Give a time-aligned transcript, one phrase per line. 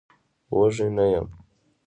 [0.57, 1.27] وږی نه يم.